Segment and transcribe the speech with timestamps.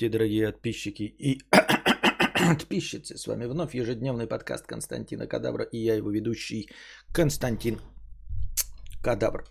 [0.00, 1.42] Здравствуйте, дорогие подписчики и
[2.48, 3.18] подписчицы.
[3.18, 6.70] С вами вновь ежедневный подкаст Константина Кадавра и я его ведущий
[7.12, 7.78] Константин
[9.02, 9.44] Кадавр.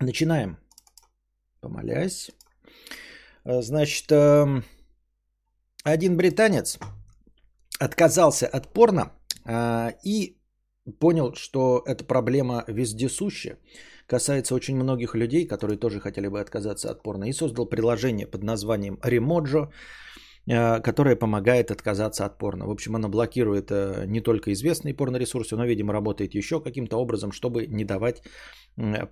[0.00, 0.58] Начинаем.
[1.60, 2.32] Помолясь.
[3.44, 4.10] А, значит,
[5.84, 6.80] один британец
[7.78, 9.12] отказался от порно
[9.44, 10.36] а, и
[10.98, 13.58] понял, что эта проблема вездесущая
[14.12, 18.42] касается очень многих людей, которые тоже хотели бы отказаться от порно, и создал приложение под
[18.42, 19.68] названием Remojo,
[20.46, 22.66] э, которое помогает отказаться от порно.
[22.66, 27.32] В общем, оно блокирует э, не только известные порноресурсы, но, видимо, работает еще каким-то образом,
[27.32, 28.22] чтобы не давать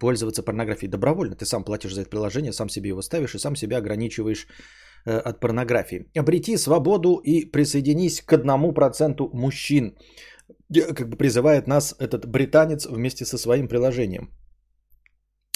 [0.00, 0.90] пользоваться порнографией.
[0.90, 4.46] Добровольно ты сам платишь за это приложение, сам себе его ставишь и сам себя ограничиваешь
[5.06, 6.04] э, от порнографии.
[6.18, 9.94] Обрети свободу и присоединись к одному проценту мужчин.
[10.96, 14.28] Как бы призывает нас этот британец вместе со своим приложением.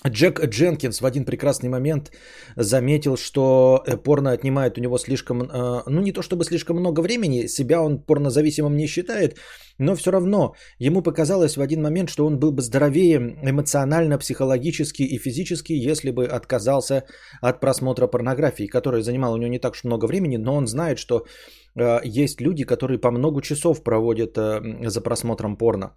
[0.07, 2.13] Джек Дженкинс в один прекрасный момент
[2.57, 7.01] заметил, что э, порно отнимает у него слишком, э, ну не то чтобы слишком много
[7.01, 9.39] времени, себя он порнозависимым не считает,
[9.79, 15.03] но все равно ему показалось в один момент, что он был бы здоровее эмоционально, психологически
[15.03, 17.05] и физически, если бы отказался
[17.41, 20.99] от просмотра порнографии, которая занимала у него не так уж много времени, но он знает,
[20.99, 21.25] что
[21.77, 25.95] э, есть люди, которые по много часов проводят за просмотром порно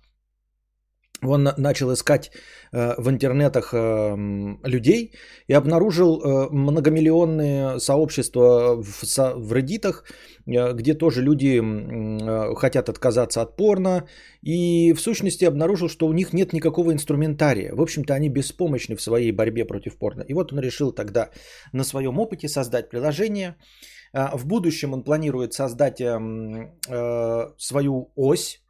[1.21, 2.31] он начал искать
[2.71, 4.15] э, в интернетах э,
[4.63, 5.13] людей
[5.47, 9.33] и обнаружил э, многомиллионные сообщества в, со,
[10.45, 11.61] где тоже люди
[12.55, 14.07] хотят отказаться от порно.
[14.43, 17.73] И в сущности обнаружил, что у них нет никакого инструментария.
[17.75, 20.23] В общем-то, они беспомощны в своей борьбе против порно.
[20.27, 21.29] И вот он решил тогда
[21.73, 23.55] на своем опыте создать приложение.
[24.13, 26.17] В будущем он планирует создать э,
[26.87, 28.61] э, свою ось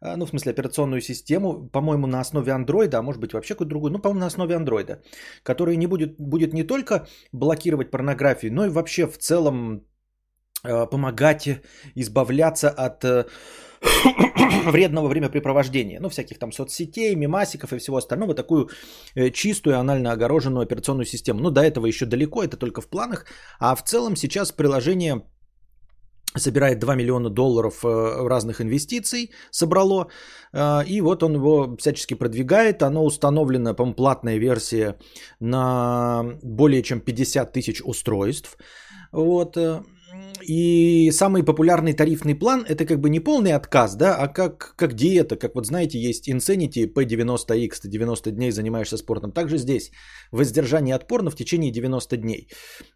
[0.00, 3.90] ну, в смысле, операционную систему, по-моему, на основе андроида, а может быть вообще какой-то другой,
[3.90, 5.02] ну, по-моему, на основе андроида,
[5.42, 9.84] который не будет, будет не только блокировать порнографию, но и вообще в целом
[10.64, 11.48] э, помогать
[11.96, 13.24] избавляться от э,
[14.66, 18.68] вредного времяпрепровождения, ну, всяких там соцсетей, мемасиков и всего остального, такую
[19.14, 21.40] э, чистую анально огороженную операционную систему.
[21.40, 23.26] Ну, до этого еще далеко, это только в планах,
[23.58, 25.22] а в целом сейчас приложение
[26.36, 30.08] собирает 2 миллиона долларов э, разных инвестиций, собрало,
[30.52, 32.82] э, и вот он его всячески продвигает.
[32.82, 34.96] Оно установлено, по платная версия
[35.40, 38.56] на более чем 50 тысяч устройств.
[39.12, 39.56] Вот.
[40.48, 44.94] И самый популярный тарифный план это как бы не полный отказ, да, а как, как
[44.94, 49.32] диета, как вот знаете, есть Insanity P90X, ты 90 дней занимаешься спортом.
[49.32, 49.90] Также здесь
[50.32, 52.48] воздержание от порно в течение 90 дней.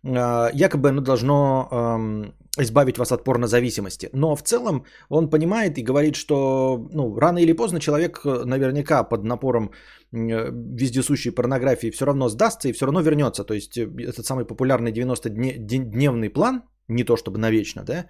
[0.05, 4.11] А, якобы оно должно избавить вас от порнозависимости.
[4.12, 9.05] Но в целом он понимает и говорит, что ну, рано или поздно человек э, наверняка
[9.05, 9.71] под напором
[10.12, 13.45] э, вездесущей порнографии все равно сдастся и все равно вернется.
[13.45, 18.06] То есть э, этот самый популярный 90-дневный план, не то чтобы навечно, да,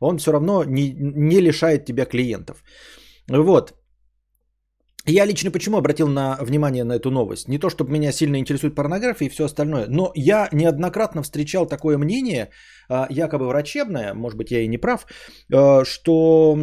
[0.00, 2.62] он все равно не, не лишает тебя клиентов.
[3.28, 3.74] Вот.
[5.06, 7.48] Я лично почему обратил на внимание на эту новость?
[7.48, 11.98] Не то, чтобы меня сильно интересует порнография и все остальное, но я неоднократно встречал такое
[11.98, 12.48] мнение,
[12.88, 15.06] а, якобы врачебное, может быть, я и не прав,
[15.52, 16.56] а, что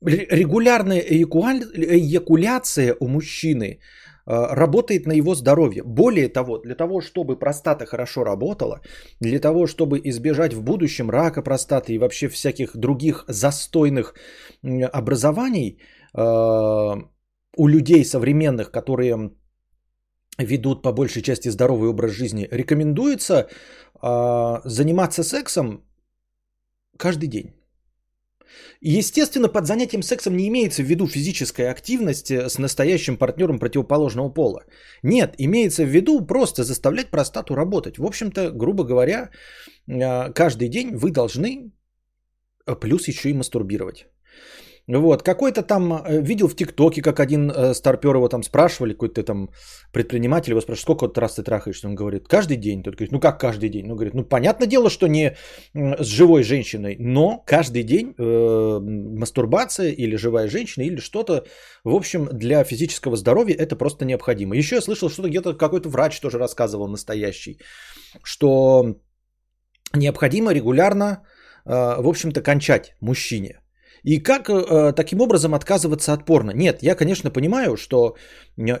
[0.00, 3.80] регулярная эякуляция у мужчины
[4.26, 5.82] работает на его здоровье.
[5.82, 8.80] Более того, для того, чтобы простата хорошо работала,
[9.20, 14.14] для того, чтобы избежать в будущем рака простаты и вообще всяких других застойных
[14.92, 15.78] образований,
[16.14, 16.96] Э,
[17.56, 19.30] у людей современных, которые
[20.38, 23.48] ведут по большей части здоровый образ жизни, рекомендуется
[24.02, 25.84] э, заниматься сексом
[26.96, 27.52] каждый день.
[28.80, 34.28] Естественно, под занятием сексом не имеется в виду физическая активность э, с настоящим партнером противоположного
[34.28, 34.64] пола.
[35.02, 37.98] Нет, имеется в виду просто заставлять простату работать.
[37.98, 39.30] В общем-то, грубо говоря,
[40.34, 41.72] каждый день вы должны
[42.80, 44.06] плюс еще и мастурбировать.
[44.98, 49.22] Вот, какой-то там, э, видел в ТикТоке, как один э, старпер его там спрашивали, какой-то
[49.22, 49.50] там
[49.92, 51.88] предприниматель его спрашивает, сколько раз ты трахаешься?
[51.88, 52.82] Он говорит, каждый день.
[52.82, 53.86] Тот говорит, ну как каждый день?
[53.86, 55.36] Ну, говорит, ну понятное дело, что не
[55.74, 58.78] с живой женщиной, но каждый день э,
[59.18, 61.44] мастурбация или живая женщина или что-то,
[61.84, 64.56] в общем, для физического здоровья это просто необходимо.
[64.56, 67.58] Еще я слышал, что где-то какой-то врач тоже рассказывал настоящий,
[68.22, 68.96] что
[69.94, 71.24] необходимо регулярно,
[71.64, 73.61] э, в общем-то, кончать мужчине.
[74.04, 76.50] И как э, таким образом отказываться от порно?
[76.50, 78.16] Нет, я, конечно, понимаю, что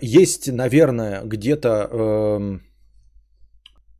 [0.02, 2.58] есть, наверное, где-то, э,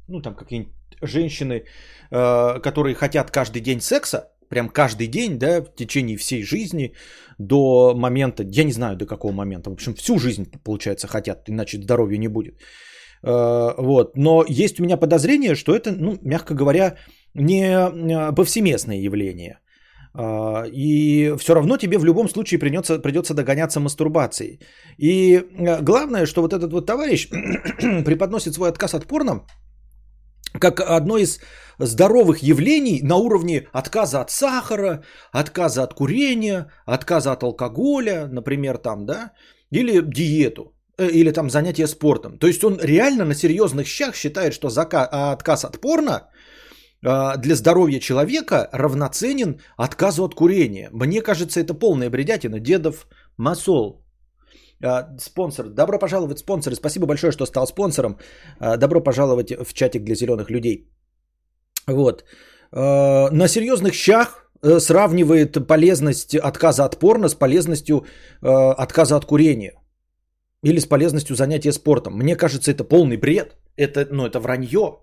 [0.09, 1.65] ну, там какие-нибудь женщины,
[2.11, 6.93] э, которые хотят каждый день секса, прям каждый день, да, в течение всей жизни
[7.39, 11.79] до момента, я не знаю до какого момента, в общем, всю жизнь, получается, хотят, иначе
[11.79, 12.61] здоровья не будет.
[13.25, 14.17] Вот.
[14.17, 16.97] Но есть у меня подозрение, что это, ну, мягко говоря,
[17.35, 19.61] не повсеместное явление.
[20.15, 24.61] А, и все равно тебе в любом случае придется, придется догоняться мастурбацией.
[24.99, 27.29] И э, главное, что вот этот вот товарищ
[28.05, 29.43] преподносит свой отказ от порно
[30.61, 31.41] как одно из
[31.79, 39.07] здоровых явлений на уровне отказа от сахара, отказа от курения, отказа от алкоголя, например, там,
[39.07, 39.33] да,
[39.71, 42.39] или диету, э, или там занятия спортом.
[42.39, 46.29] То есть он реально на серьезных щах считает, что зака- а отказ от порно а,
[47.03, 50.89] для здоровья человека равноценен отказу от курения.
[50.93, 52.61] Мне кажется, это полная бредятина.
[52.61, 53.07] Дедов
[53.37, 54.03] Масол.
[54.85, 55.69] А, спонсор.
[55.69, 56.77] Добро пожаловать, спонсоры.
[56.77, 58.19] Спасибо большое, что стал спонсором.
[58.61, 60.89] А, добро пожаловать в чатик для зеленых людей.
[61.87, 62.25] Вот.
[62.73, 68.07] На серьезных щах э, сравнивает полезность отказа от порно с полезностью
[68.41, 69.75] э, отказа от курения.
[70.65, 72.15] Или с полезностью занятия спортом.
[72.15, 73.57] Мне кажется, это полный бред.
[73.77, 75.01] Это, ну, это вранье.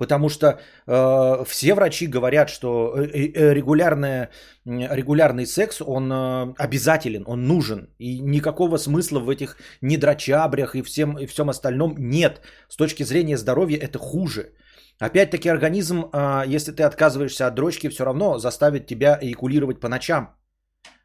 [0.00, 3.04] Потому что э, все врачи говорят, что э,
[3.34, 4.30] э, регулярная,
[4.64, 7.88] регулярный секс, он э, обязателен, он нужен.
[7.98, 12.40] И никакого смысла в этих недрочабрях и всем, и всем остальном нет.
[12.70, 14.54] С точки зрения здоровья это хуже.
[14.98, 20.28] Опять-таки организм, э, если ты отказываешься от дрочки, все равно заставит тебя эякулировать по ночам.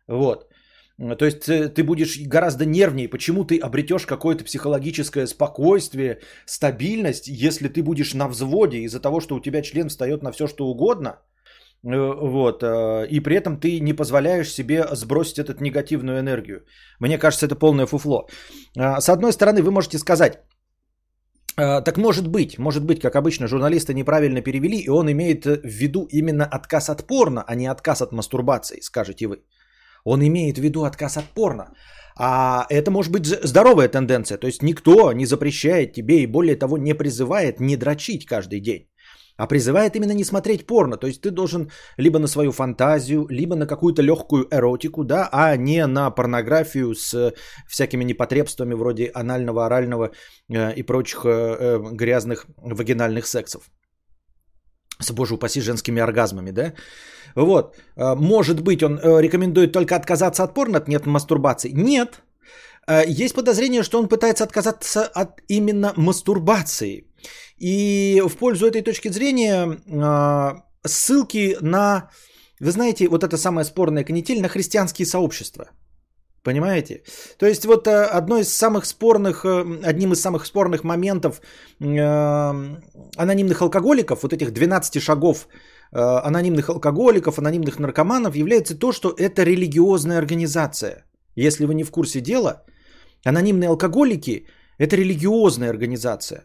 [0.08, 0.48] Вот.
[0.98, 3.10] То есть э, ты будешь гораздо нервнее.
[3.10, 9.36] Почему ты обретешь какое-то психологическое спокойствие, стабильность, если ты будешь на взводе из-за того, что
[9.36, 11.10] у тебя член встает на все, что угодно,
[11.84, 16.66] э, вот, э, и при этом ты не позволяешь себе сбросить эту негативную энергию.
[17.00, 18.30] Мне кажется, это полное фуфло.
[18.76, 20.40] С одной стороны, вы можете сказать,
[21.58, 26.08] так может быть, может быть, как обычно, журналисты неправильно перевели, и он имеет в виду
[26.12, 29.38] именно отказ от порно, а не отказ от мастурбации, скажете вы.
[30.06, 31.66] Он имеет в виду отказ от порно.
[32.18, 34.38] А это может быть здоровая тенденция.
[34.38, 38.88] То есть никто не запрещает тебе и более того не призывает не дрочить каждый день.
[39.38, 40.98] А призывает именно не смотреть порно.
[40.98, 45.58] То есть ты должен либо на свою фантазию, либо на какую-то легкую эротику, да, а
[45.58, 47.34] не на порнографию с
[47.68, 50.12] всякими непотребствами вроде анального, орального
[50.50, 53.64] э, и прочих э, э, грязных вагинальных сексов.
[55.00, 56.74] С, боже упаси, женскими оргазмами, да?
[57.36, 57.76] Вот.
[57.98, 61.72] Э, может быть, он э, рекомендует только отказаться от порно, нет мастурбации.
[61.74, 62.22] Нет.
[62.88, 67.08] Э, есть подозрение, что он пытается отказаться от именно мастурбации.
[67.58, 69.80] И в пользу этой точки зрения
[70.86, 72.10] ссылки на,
[72.60, 75.66] вы знаете, вот это самая спорная канитель, на христианские сообщества.
[76.46, 77.02] Понимаете?
[77.38, 79.46] То есть вот одно из самых спорных,
[79.84, 81.42] одним из самых спорных моментов
[81.80, 85.48] анонимных алкоголиков, вот этих 12 шагов
[85.96, 91.06] Э, анонимных алкоголиков, анонимных наркоманов является то, что это религиозная организация.
[91.36, 92.64] Если вы не в курсе дела,
[93.24, 96.44] анонимные алкоголики– это религиозная организация.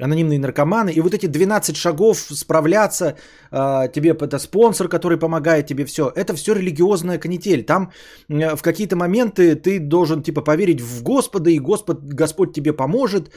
[0.00, 0.90] Анонимные наркоманы.
[0.90, 3.16] И вот эти 12 шагов справляться,
[3.52, 6.12] э, тебе это спонсор, который помогает тебе, все.
[6.14, 7.64] Это все религиозная канитель.
[7.64, 7.92] Там
[8.28, 13.30] в какие-то моменты ты должен типа поверить в Господа, и Господь, Господь тебе поможет.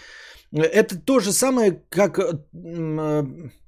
[0.53, 2.19] Это то же самое, как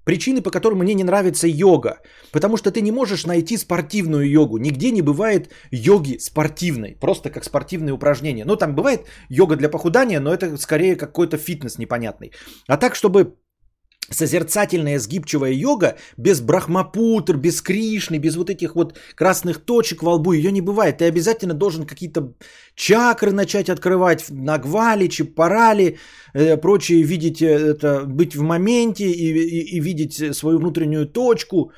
[0.05, 1.97] Причины, по которым мне не нравится йога.
[2.31, 4.57] Потому что ты не можешь найти спортивную йогу.
[4.57, 6.95] Нигде не бывает йоги спортивной.
[7.01, 8.45] Просто как спортивные упражнения.
[8.45, 12.31] Ну, там бывает йога для похудания, но это скорее какой-то фитнес непонятный.
[12.67, 13.35] А так, чтобы
[14.09, 20.33] созерцательная сгибчивая йога без брахмапутр, без кришны, без вот этих вот красных точек во лбу,
[20.33, 20.97] ее не бывает.
[20.97, 22.33] Ты обязательно должен какие-то
[22.75, 25.97] чакры начать открывать, нагвали, чипарали,
[26.33, 31.71] э, прочее, видеть э, это, быть в моменте и, и, и видеть свою внутреннюю точку.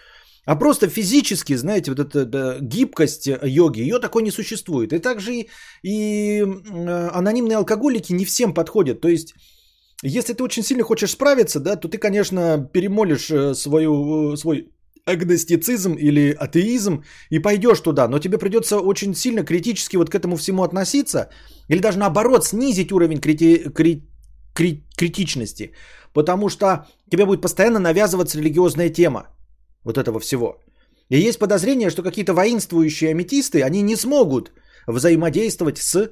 [0.45, 4.93] А просто физически, знаете, вот эта да, гибкость йоги, ее такой не существует.
[4.93, 5.49] И также и,
[5.83, 9.01] и э, анонимные алкоголики не всем подходят.
[9.01, 9.33] То есть
[10.03, 14.71] если ты очень сильно хочешь справиться, да, то ты, конечно, перемолишь э, свою, э, свой
[15.05, 20.35] агностицизм или атеизм и пойдешь туда, но тебе придется очень сильно критически вот к этому
[20.35, 21.29] всему относиться,
[21.69, 24.03] или даже наоборот снизить уровень крити- кри-
[24.53, 25.71] кри- критичности,
[26.13, 29.29] потому что тебе будет постоянно навязываться религиозная тема
[29.83, 30.61] вот этого всего.
[31.09, 34.51] И есть подозрение, что какие-то воинствующие аметисты, они не смогут
[34.87, 36.07] взаимодействовать с э,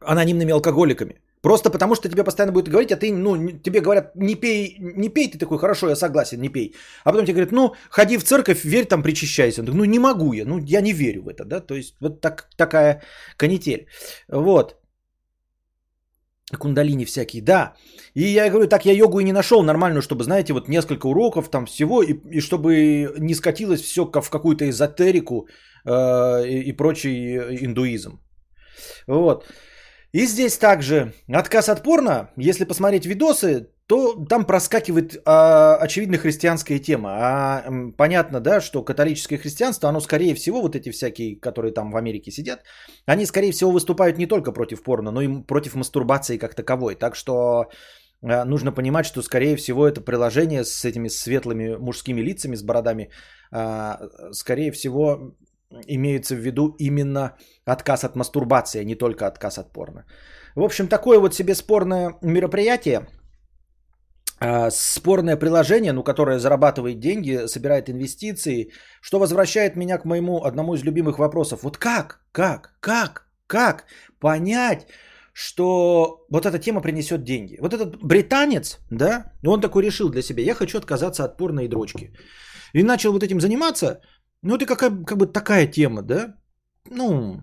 [0.00, 1.21] анонимными алкоголиками.
[1.42, 5.08] Просто потому, что тебе постоянно будут говорить, а ты, ну, тебе говорят, не пей, не
[5.08, 6.74] пей, ты такой, хорошо, я согласен, не пей.
[7.04, 9.60] А потом тебе говорят, ну, ходи в церковь, верь там, причащайся.
[9.60, 11.96] Он такой, ну, не могу я, ну, я не верю в это, да, то есть
[12.00, 13.02] вот так, такая
[13.36, 13.86] канитель.
[14.28, 14.76] Вот.
[16.58, 17.74] Кундалини всякие, да.
[18.14, 21.50] И я говорю, так я йогу и не нашел нормальную, чтобы, знаете, вот несколько уроков
[21.50, 25.48] там всего, и, и чтобы не скатилось все в какую-то эзотерику
[25.84, 28.20] э, и, и прочий индуизм.
[29.08, 29.44] Вот.
[30.12, 36.78] И здесь также отказ от порно, если посмотреть видосы, то там проскакивает а, очевидно христианская
[36.78, 37.10] тема.
[37.12, 37.64] А
[37.96, 42.30] понятно, да, что католическое христианство, оно скорее всего, вот эти всякие, которые там в Америке
[42.30, 42.60] сидят,
[43.06, 46.94] они скорее всего выступают не только против порно, но и против мастурбации как таковой.
[46.94, 47.70] Так что
[48.22, 53.10] а, нужно понимать, что скорее всего это приложение с этими светлыми мужскими лицами, с бородами,
[53.50, 53.98] а,
[54.32, 55.34] скорее всего
[55.86, 60.04] имеется в виду именно отказ от мастурбации, а не только отказ от порно.
[60.54, 63.06] В общем, такое вот себе спорное мероприятие,
[64.40, 70.74] а, спорное приложение, ну, которое зарабатывает деньги, собирает инвестиции, что возвращает меня к моему одному
[70.74, 71.62] из любимых вопросов.
[71.62, 73.84] Вот как, как, как, как
[74.20, 74.86] понять,
[75.32, 77.56] что вот эта тема принесет деньги.
[77.60, 82.12] Вот этот британец, да, он такой решил для себя, я хочу отказаться от порной дрочки.
[82.74, 84.00] И начал вот этим заниматься,
[84.42, 86.36] ну, это какая, как бы такая тема, да?
[86.90, 87.40] Ну,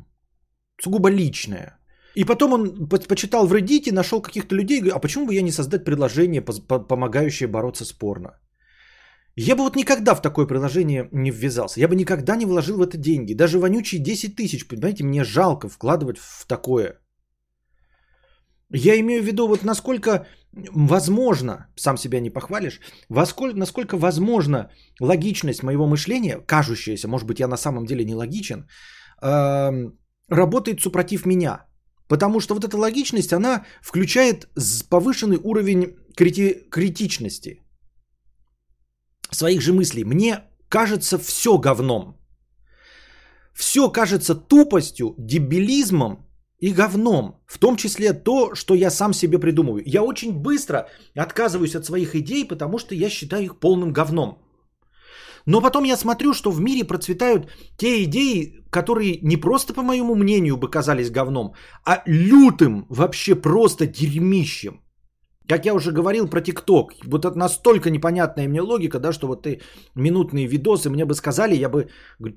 [0.82, 1.80] сугубо личная.
[2.16, 5.52] И потом он почитал в Reddit, нашел каких-то людей, говорит, а почему бы я не
[5.52, 8.30] создать приложение, помогающее бороться с порно?
[9.36, 11.80] Я бы вот никогда в такое приложение не ввязался.
[11.80, 13.34] Я бы никогда не вложил в это деньги.
[13.34, 17.00] Даже вонючие 10 тысяч, понимаете, мне жалко вкладывать в такое.
[18.72, 22.80] Я имею в виду, вот насколько возможно, сам себя не похвалишь,
[23.10, 28.68] насколько, насколько возможно логичность моего мышления, кажущаяся, может быть, я на самом деле не логичен,
[29.22, 29.92] э,
[30.30, 31.66] работает супротив меня.
[32.08, 34.48] Потому что вот эта логичность, она включает
[34.90, 37.62] повышенный уровень крити- критичности
[39.32, 40.04] своих же мыслей.
[40.04, 40.40] Мне
[40.70, 42.16] кажется все говном.
[43.54, 46.29] Все кажется тупостью, дебилизмом
[46.62, 47.42] и говном.
[47.48, 49.84] В том числе то, что я сам себе придумываю.
[49.86, 54.38] Я очень быстро отказываюсь от своих идей, потому что я считаю их полным говном.
[55.46, 60.16] Но потом я смотрю, что в мире процветают те идеи, которые не просто, по моему
[60.16, 61.54] мнению, бы казались говном,
[61.86, 64.82] а лютым, вообще просто дерьмищем.
[65.48, 69.42] Как я уже говорил про ТикТок, вот это настолько непонятная мне логика, да, что вот
[69.42, 69.62] ты
[69.96, 71.88] минутные видосы мне бы сказали, я бы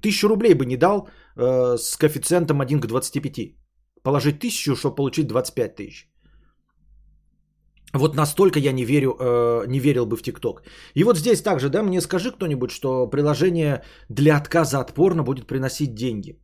[0.01, 3.62] тысячу рублей бы не дал э, с коэффициентом 1 к 25
[4.03, 6.09] положить тысячу, чтобы получить 25 тысяч.
[7.95, 10.63] Вот настолько я не верю, э, не верил бы в ТикТок.
[10.95, 15.47] И вот здесь также, да, мне скажи кто-нибудь, что приложение для отказа от порно будет
[15.47, 16.39] приносить деньги.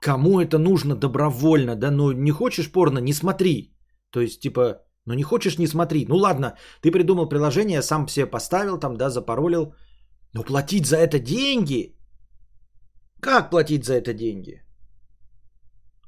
[0.00, 3.74] Кому это нужно добровольно, да, ну не хочешь порно, не смотри.
[4.10, 6.06] То есть, типа, ну не хочешь, не смотри.
[6.08, 9.74] Ну ладно, ты придумал приложение, сам себе поставил там, да, запаролил.
[10.34, 11.96] Но платить за это деньги?
[13.20, 14.62] Как платить за это деньги?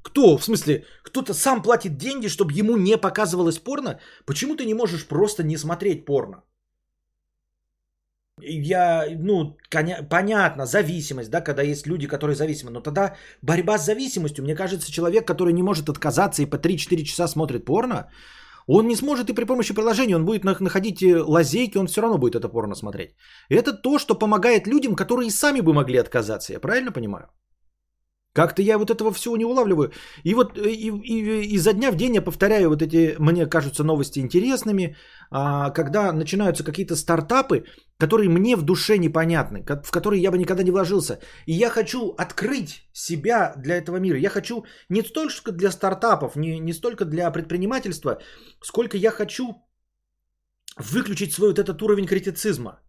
[0.03, 0.37] Кто?
[0.37, 3.99] В смысле, кто-то сам платит деньги, чтобы ему не показывалось порно?
[4.25, 6.43] Почему ты не можешь просто не смотреть порно?
[8.43, 9.57] Я, ну,
[10.09, 12.71] понятно, зависимость, да, когда есть люди, которые зависимы.
[12.71, 17.03] Но тогда борьба с зависимостью, мне кажется, человек, который не может отказаться и по 3-4
[17.03, 18.09] часа смотрит порно,
[18.67, 22.17] он не сможет и при помощи приложения, он будет находить э, лазейки, он все равно
[22.17, 23.15] будет это порно смотреть.
[23.49, 27.27] Это то, что помогает людям, которые и сами бы могли отказаться, я правильно понимаю?
[28.33, 29.91] Как-то я вот этого всего не улавливаю.
[30.23, 33.83] И вот э, и, и, изо дня в день я повторяю вот эти, мне кажутся,
[33.83, 34.95] новости интересными,
[35.29, 37.65] а, когда начинаются какие-то стартапы,
[37.97, 41.19] которые мне в душе непонятны, в которые я бы никогда не вложился.
[41.45, 44.17] И я хочу открыть себя для этого мира.
[44.17, 48.19] Я хочу не столько для стартапов, не, не столько для предпринимательства,
[48.61, 49.55] сколько я хочу
[50.77, 52.79] выключить свой вот этот уровень критицизма.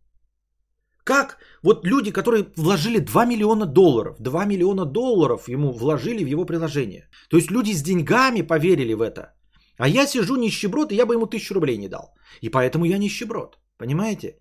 [1.05, 6.45] Как вот люди, которые вложили 2 миллиона долларов, 2 миллиона долларов ему вложили в его
[6.45, 7.09] приложение.
[7.29, 9.35] То есть люди с деньгами поверили в это.
[9.79, 12.15] А я сижу нищеброд, и я бы ему тысячу рублей не дал.
[12.41, 13.59] И поэтому я нищеброд.
[13.79, 14.37] Понимаете?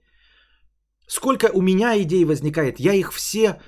[1.07, 3.59] Сколько у меня идей возникает, я их все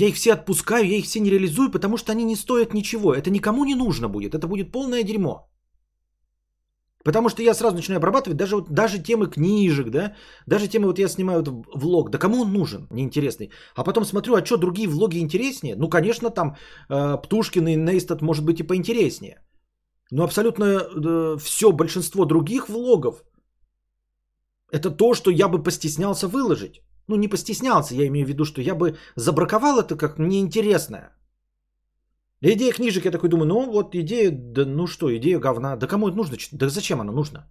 [0.00, 3.14] я их все отпускаю, я их все не реализую, потому что они не стоят ничего.
[3.14, 4.34] Это никому не нужно будет.
[4.34, 5.48] Это будет полное дерьмо.
[7.08, 10.14] Потому что я сразу начинаю обрабатывать даже, вот, даже темы книжек, да,
[10.46, 13.50] даже темы, вот я снимаю вот влог, да кому он нужен, неинтересный.
[13.74, 15.74] А потом смотрю, а что, другие влоги интереснее?
[15.76, 16.56] Ну, конечно, там
[16.90, 19.36] э, Птушкин и Нейстат может быть и поинтереснее.
[20.10, 23.24] Но абсолютно э, все, большинство других влогов,
[24.70, 26.82] это то, что я бы постеснялся выложить.
[27.06, 31.17] Ну, не постеснялся, я имею в виду, что я бы забраковал это как неинтересное.
[32.40, 35.76] Идея книжек, я такой думаю, ну вот идея, да ну что, идея говна.
[35.76, 36.36] Да кому это нужно?
[36.52, 37.48] Да зачем она нужна?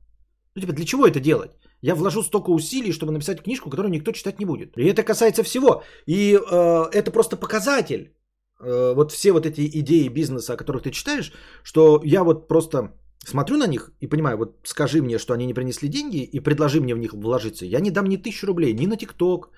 [0.56, 1.51] Ну типа, для чего это делать?
[1.82, 4.77] Я вложу столько усилий, чтобы написать книжку, которую никто читать не будет.
[4.77, 5.84] И это касается всего.
[6.06, 8.13] И э, это просто показатель.
[8.60, 11.32] Э, вот все вот эти идеи бизнеса, о которых ты читаешь,
[11.63, 15.53] что я вот просто смотрю на них и понимаю, вот скажи мне, что они не
[15.53, 17.65] принесли деньги и предложи мне в них вложиться.
[17.65, 19.50] Я не дам ни тысячу рублей, ни на ТикТок,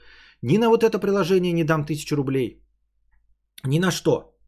[0.42, 2.62] ни на вот это приложение не дам тысячу рублей.
[3.64, 4.39] Ни на что.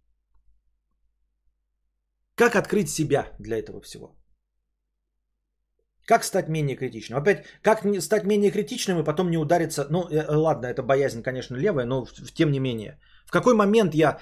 [2.41, 4.15] Как открыть себя для этого всего?
[6.05, 7.19] Как стать менее критичным?
[7.19, 9.85] Опять, как стать менее критичным и потом не удариться?
[9.89, 12.99] Ну, э, ладно, это боязнь, конечно, левая, но тем не менее.
[13.25, 14.17] В какой момент я,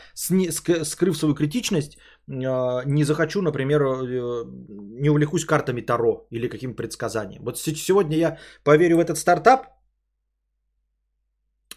[0.84, 1.98] скрыв свою критичность,
[2.28, 4.44] э, не захочу, например, э,
[5.02, 7.44] не увлекусь картами Таро или каким предсказанием?
[7.44, 9.66] Вот сегодня я поверю в этот стартап,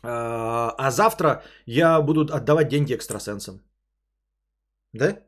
[0.02, 3.60] а завтра я буду отдавать деньги экстрасенсам.
[4.92, 5.18] Да?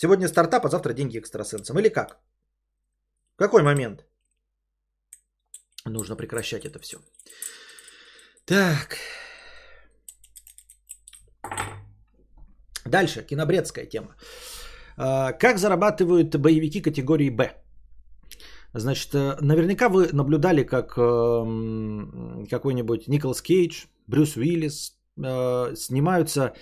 [0.00, 1.78] Сегодня стартап, а завтра деньги экстрасенсам.
[1.78, 2.18] Или как?
[3.36, 4.06] какой момент?
[5.84, 6.98] Нужно прекращать это все.
[8.44, 8.96] Так.
[12.84, 14.14] Дальше, кинобредская тема.
[14.96, 17.56] А, как зарабатывают боевики категории Б?
[18.74, 26.52] Значит, э, наверняка вы наблюдали, как эм, какой-нибудь Николас Кейдж, Брюс Уиллис э, снимаются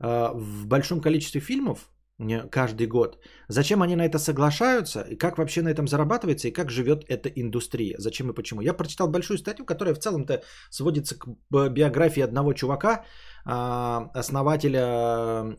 [0.00, 1.90] э, в большом количестве фильмов,
[2.50, 3.18] каждый год.
[3.48, 7.28] Зачем они на это соглашаются, и как вообще на этом зарабатывается, и как живет эта
[7.28, 8.62] индустрия, зачем и почему.
[8.62, 13.04] Я прочитал большую статью, которая в целом-то сводится к биографии одного чувака,
[13.44, 14.80] а, основателя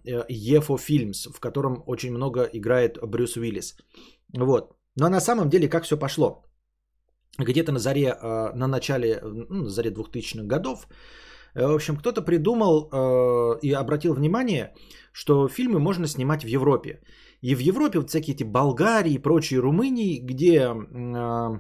[0.06, 3.78] EFO Films, в котором очень много играет Брюс Уиллис.
[4.34, 4.76] Вот.
[4.96, 6.44] Но на самом деле как все пошло?
[7.38, 10.94] Где-то на заре, а, на начале, ну, на заре 2000-х годов Э,
[11.66, 14.74] в общем, кто-то придумал э, и обратил внимание,
[15.12, 17.00] что фильмы можно снимать в Европе.
[17.42, 21.60] И в Европе вот всякие эти Болгарии и прочие Румынии, где э,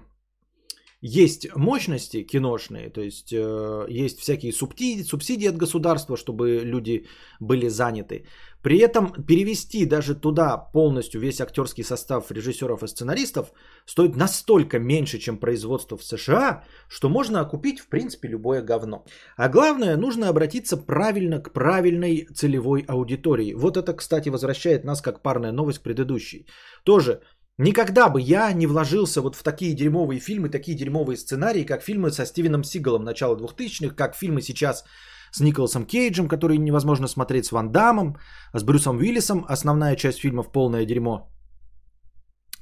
[1.01, 7.05] есть мощности киношные, то есть э, есть всякие субсидии, субсидии от государства, чтобы люди
[7.39, 8.25] были заняты.
[8.63, 13.53] При этом перевести даже туда полностью весь актерский состав режиссеров и сценаристов
[13.85, 19.05] стоит настолько меньше, чем производство в США, что можно окупить в принципе любое говно.
[19.37, 23.53] А главное, нужно обратиться правильно к правильной целевой аудитории.
[23.53, 26.47] Вот это, кстати, возвращает нас как парная новость к предыдущей.
[26.83, 27.21] Тоже
[27.59, 32.11] Никогда бы я не вложился вот в такие дерьмовые фильмы, такие дерьмовые сценарии, как фильмы
[32.11, 34.83] со Стивеном Сигалом начала 2000-х, как фильмы сейчас
[35.31, 38.15] с Николасом Кейджем, который невозможно смотреть с Ван Дамом,
[38.53, 41.31] с Брюсом Уиллисом, основная часть фильмов полное дерьмо.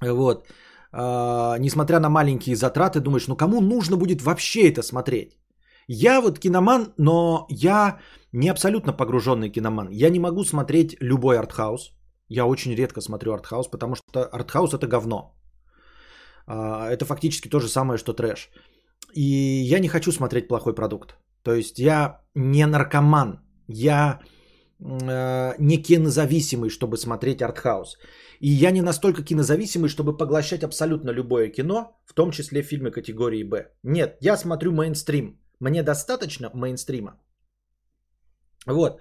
[0.01, 0.47] Вот.
[0.93, 5.37] А, несмотря на маленькие затраты, думаешь, ну кому нужно будет вообще это смотреть?
[5.87, 7.99] Я вот киноман, но я
[8.31, 9.89] не абсолютно погруженный киноман.
[9.91, 11.91] Я не могу смотреть любой артхаус.
[12.29, 15.35] Я очень редко смотрю артхаус, потому что артхаус это говно.
[16.47, 18.49] А, это фактически то же самое, что трэш.
[19.13, 19.21] И
[19.71, 21.15] я не хочу смотреть плохой продукт.
[21.43, 24.19] То есть я не наркоман, я
[24.79, 27.97] э, не кинозависимый, чтобы смотреть артхаус.
[28.39, 33.43] И я не настолько кинозависимый, чтобы поглощать абсолютно любое кино, в том числе фильмы категории
[33.43, 33.71] Б.
[33.83, 35.39] Нет, я смотрю мейнстрим.
[35.59, 37.21] Мне достаточно мейнстрима.
[38.65, 38.99] Вот.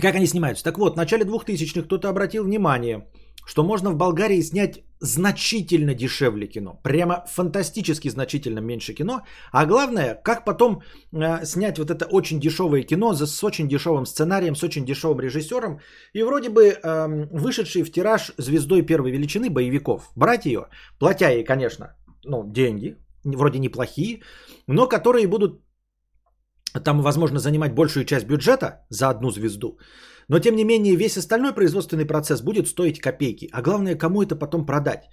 [0.00, 0.64] Как они снимаются?
[0.64, 3.08] Так вот, в начале 2000-х кто-то обратил внимание,
[3.44, 6.80] что можно в Болгарии снять значительно дешевле кино.
[6.82, 9.22] Прямо фантастически значительно меньше кино.
[9.52, 14.54] А главное, как потом э, снять вот это очень дешевое кино с очень дешевым сценарием,
[14.54, 15.80] с очень дешевым режиссером
[16.12, 20.10] и вроде бы э, вышедший в тираж звездой первой величины боевиков.
[20.16, 20.66] Брать ее,
[20.98, 24.22] платя ей, конечно, ну, деньги, вроде неплохие,
[24.66, 25.60] но которые будут
[26.84, 29.78] там, возможно, занимать большую часть бюджета за одну звезду.
[30.28, 33.48] Но, тем не менее, весь остальной производственный процесс будет стоить копейки.
[33.52, 35.08] А главное, кому это потом продать.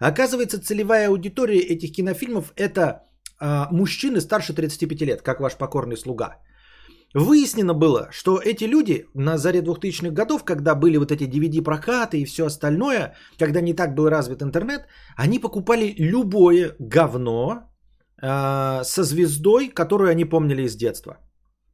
[0.00, 3.02] Оказывается, целевая аудитория этих кинофильмов– это
[3.40, 6.36] а, мужчины старше 35 лет, как ваш покорный слуга.
[7.14, 12.24] Выяснено было, что эти люди на заре 2000-х годов, когда были вот эти DVD-прокаты и
[12.24, 17.69] все остальное, когда не так был развит интернет, они покупали любое говно,
[18.22, 21.18] э, со звездой, которую они помнили из детства.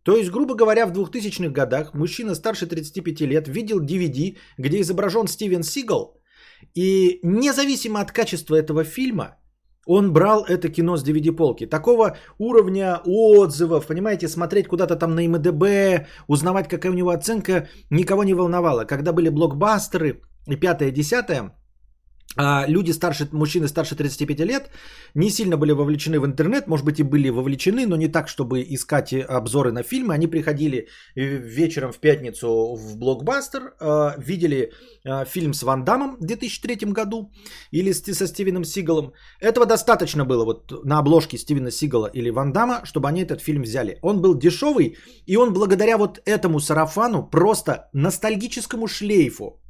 [0.03, 5.27] То есть, грубо говоря, в 2000-х годах мужчина старше 35 лет видел DVD, где изображен
[5.27, 6.21] Стивен Сигал,
[6.75, 9.37] и независимо от качества этого фильма,
[9.87, 11.67] он брал это кино с DVD-полки.
[11.67, 18.25] Такого уровня отзывов, понимаете, смотреть куда-то там на МДБ, узнавать, какая у него оценка, никого
[18.25, 18.85] не волновало.
[18.85, 21.53] Когда были блокбастеры и пятое, десятое, а
[22.39, 24.71] люди старше, мужчины старше 35 лет
[25.15, 28.63] не сильно были вовлечены в интернет, может быть и были вовлечены, но не так, чтобы
[28.63, 30.15] искать обзоры на фильмы.
[30.15, 34.73] Они приходили вечером в пятницу в блокбастер, а, видели
[35.05, 37.31] а, фильм с Ван Дамом в 2003 году
[37.71, 39.13] или со Стивеном Сигалом.
[39.41, 43.63] Этого достаточно было вот на обложке Стивена Сигала или Ван Дама, чтобы они этот фильм
[43.63, 43.99] взяли.
[44.03, 44.97] Он был дешевый,
[45.27, 49.61] и он благодаря вот этому сарафану, просто ностальгическому шлейфу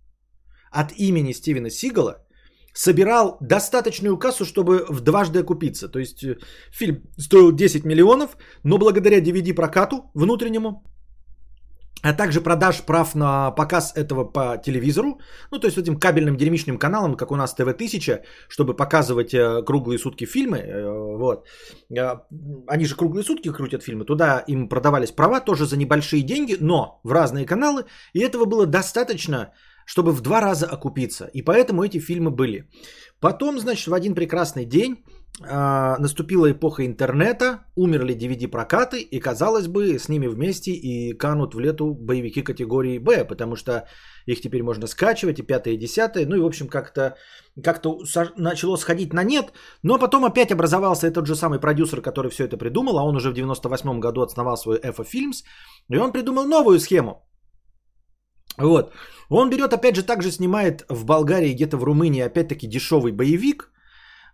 [0.70, 2.25] от имени Стивена Сигала,
[2.76, 5.88] собирал достаточную кассу, чтобы в дважды окупиться.
[5.88, 6.38] То есть э,
[6.70, 10.82] фильм стоил 10 миллионов, но благодаря DVD-прокату внутреннему
[12.02, 15.18] а также продаж прав на показ этого по телевизору,
[15.50, 19.98] ну, то есть этим кабельным дерьмичным каналам, как у нас ТВ-1000, чтобы показывать э, круглые
[19.98, 21.46] сутки фильмы, э, вот.
[22.68, 27.00] Они же круглые сутки крутят фильмы, туда им продавались права тоже за небольшие деньги, но
[27.02, 29.52] в разные каналы, и этого было достаточно,
[29.86, 32.68] чтобы в два раза окупиться, и поэтому эти фильмы были.
[33.20, 35.04] Потом, значит, в один прекрасный день
[35.42, 41.60] а, наступила эпоха интернета, умерли DVD-прокаты, и, казалось бы, с ними вместе и канут в
[41.60, 43.86] лету боевики категории «Б», потому что
[44.26, 47.16] их теперь можно скачивать, и пятое, и десятое, ну и, в общем, как-то
[47.62, 47.82] как
[48.36, 52.56] начало сходить на нет, но потом опять образовался этот же самый продюсер, который все это
[52.56, 55.44] придумал, а он уже в 98 году основал свой EFA Films,
[55.88, 57.25] и он придумал новую схему.
[58.58, 58.92] Вот.
[59.28, 63.70] Он берет, опять же, также снимает в Болгарии, где-то в Румынии, опять-таки, дешевый боевик–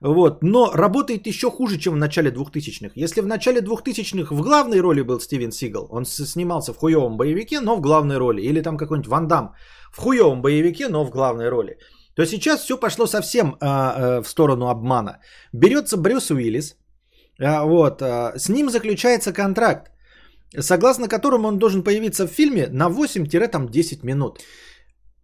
[0.03, 2.93] вот, но работает еще хуже, чем в начале 2000-х.
[2.97, 7.61] Если в начале 2000-х в главной роли был Стивен Сигал, он снимался в хуевом боевике,
[7.61, 8.43] но в главной роли.
[8.43, 9.55] Или там какой-нибудь Ван Дам
[9.93, 11.79] в хуевом боевике, но в главной роли.
[12.17, 15.21] То сейчас все пошло совсем а, а, в сторону обмана.
[15.53, 16.77] Берется Брюс Уиллис,
[17.39, 19.92] а, вот, а, с ним заключается контракт,
[20.59, 24.41] согласно которому он должен появиться в фильме на 8-10 минут.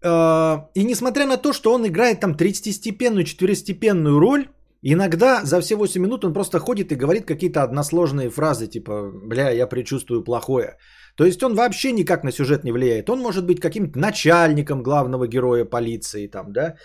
[0.02, 4.46] А, и несмотря на то, что он играет там 30-степенную, 4-степенную роль,
[4.82, 9.50] Иногда за все 8 минут он просто ходит и говорит какие-то односложные фразы, типа «бля,
[9.50, 10.76] я предчувствую плохое».
[11.16, 13.10] То есть он вообще никак на сюжет не влияет.
[13.10, 16.76] Он может быть каким-то начальником главного героя полиции, там, да,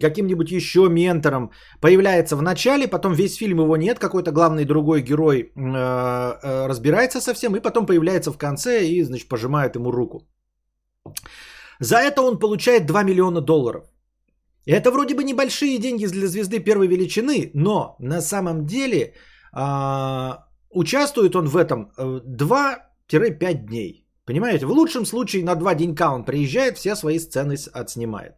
[0.00, 1.50] каким-нибудь еще ментором.
[1.80, 7.20] Появляется в начале, потом весь фильм его нет, какой-то главный другой герой э, э, разбирается
[7.20, 10.26] со всем, и потом появляется в конце и, значит, пожимает ему руку.
[11.80, 13.84] За это он получает 2 миллиона долларов.
[14.66, 19.14] Это вроде бы небольшие деньги для звезды первой величины, но на самом деле
[19.52, 24.06] а, участвует он в этом 2-5 э, дней.
[24.24, 28.34] Понимаете, в лучшем случае на 2 денька он приезжает, все свои сцены отснимает.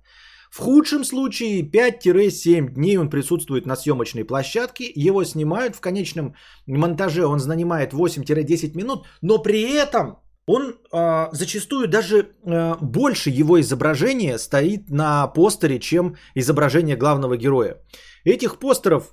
[0.55, 6.37] В худшем случае 5-7 дней он присутствует на съемочной площадке, его снимают, в конечном
[6.69, 10.63] монтаже он занимает 8-10 минут, но при этом он
[10.93, 17.79] э, зачастую даже э, больше его изображения стоит на постере, чем изображение главного героя.
[18.25, 19.13] Этих постеров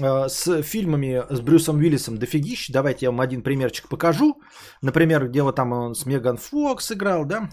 [0.00, 2.70] э, с фильмами с Брюсом Уиллисом дофигищ.
[2.70, 4.40] Давайте я вам один примерчик покажу.
[4.80, 7.50] Например, где вот там он с Меган Фокс играл, да?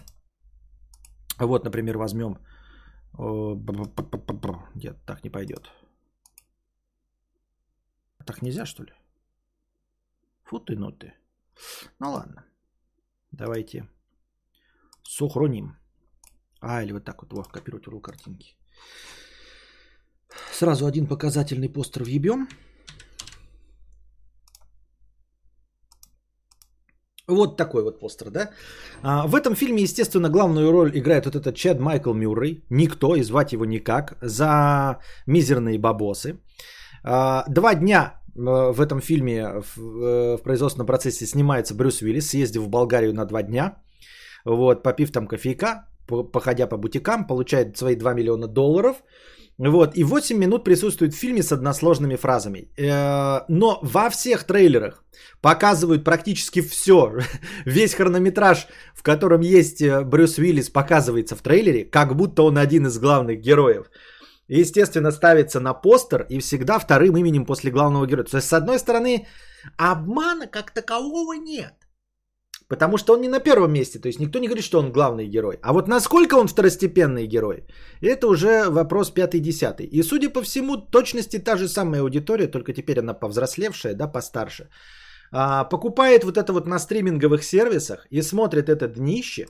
[1.38, 2.38] Вот, например, возьмем.
[4.74, 5.70] Нет, так не пойдет.
[8.26, 8.92] Так нельзя, что ли?
[10.44, 11.14] Фу ты, ну ты.
[11.98, 12.44] Ну ладно.
[13.30, 13.88] Давайте
[15.02, 15.76] сохраним.
[16.60, 18.56] А, или вот так вот, вот копировать URL картинки.
[20.52, 22.48] Сразу один показательный постер въебем.
[27.28, 28.50] Вот такой вот постер, да?
[29.02, 32.64] А, в этом фильме, естественно, главную роль играет вот этот Чад Майкл Мюррей.
[32.70, 36.38] Никто, и звать его никак, за мизерные бабосы.
[37.02, 42.28] А, два дня Э, в этом фильме в, э, в производственном процессе снимается Брюс Уиллис,
[42.28, 43.76] съездив в Болгарию на два дня,
[44.44, 45.86] вот, попив там кофейка,
[46.32, 48.96] походя по бутикам, получает свои 2 миллиона долларов,
[49.58, 52.68] вот, и 8 минут присутствует в фильме с односложными фразами.
[52.76, 55.02] Э, но во всех трейлерах
[55.40, 57.18] показывают практически все.
[57.64, 62.98] Весь хронометраж, в котором есть Брюс Уиллис, показывается в трейлере, как будто он один из
[62.98, 63.86] главных героев
[64.48, 68.24] естественно, ставится на постер и всегда вторым именем после главного героя.
[68.24, 69.26] То есть, с одной стороны,
[69.76, 71.74] обмана как такового нет.
[72.68, 73.98] Потому что он не на первом месте.
[74.00, 75.58] То есть никто не говорит, что он главный герой.
[75.62, 77.64] А вот насколько он второстепенный герой,
[78.00, 79.86] это уже вопрос пятый-десятый.
[79.86, 84.68] И судя по всему, точности та же самая аудитория, только теперь она повзрослевшая, да, постарше.
[85.32, 89.46] А, покупает вот это вот на стриминговых сервисах и смотрит это днище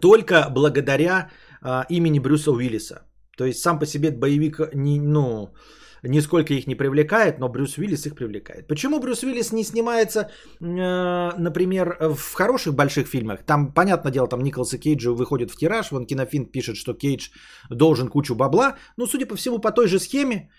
[0.00, 1.30] только благодаря
[1.62, 3.02] а, имени Брюса Уиллиса.
[3.36, 5.54] То есть сам по себе боевик не, ну,
[6.02, 8.66] нисколько их не привлекает, но Брюс Уиллис их привлекает.
[8.68, 13.42] Почему Брюс Уиллис не снимается, э, например, в хороших больших фильмах?
[13.46, 17.30] Там, понятное дело, там Николаса Кейджа выходит в тираж, вон Кинофин пишет, что Кейдж
[17.70, 20.50] должен кучу бабла, но, судя по всему, по той же схеме,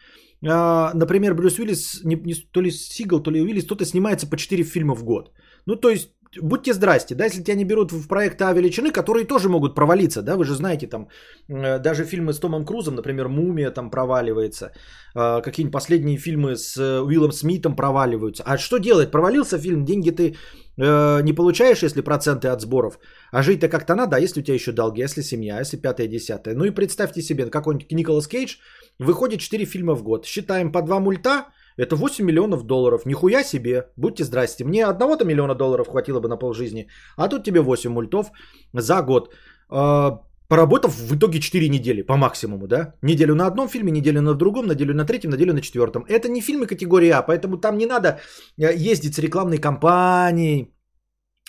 [0.41, 4.37] э, например, Брюс Уиллис, не, не, то ли Сигал, то ли Уиллис, кто-то снимается по
[4.37, 5.31] 4 фильма в год.
[5.65, 6.09] Ну, то есть
[6.41, 10.21] будьте здрасте, да, если тебя не берут в проекты А величины, которые тоже могут провалиться,
[10.21, 11.07] да, вы же знаете, там,
[11.47, 14.71] э, даже фильмы с Томом Крузом, например, «Мумия» там проваливается,
[15.15, 18.43] э, какие-нибудь последние фильмы с э, Уиллом Смитом проваливаются.
[18.45, 19.11] А что делать?
[19.11, 20.35] Провалился фильм, деньги ты
[20.77, 22.99] не получаешь, если проценты от сборов,
[23.33, 25.75] а жить-то как-то надо, а если у тебя еще долги, а если семья, а если
[25.75, 26.55] пятое, десятое.
[26.55, 28.59] Ну и представьте себе, какой-нибудь Николас Кейдж
[28.97, 31.47] выходит 4 фильма в год, считаем по 2 мульта,
[31.79, 33.05] Это 8 миллионов долларов.
[33.05, 33.83] Нихуя себе.
[33.97, 34.65] Будьте здрасте.
[34.65, 36.87] Мне одного-то миллиона долларов хватило бы на полжизни.
[37.17, 38.31] А тут тебе 8 мультов
[38.73, 39.33] за год.
[39.69, 42.93] А, поработав в итоге 4 недели по максимуму, да?
[43.01, 46.05] Неделю на одном фильме, неделю на другом, неделю на третьем, неделю на четвертом.
[46.07, 48.19] Это не фильмы категории А, поэтому там не надо
[48.57, 50.73] э, ездить с рекламной кампанией,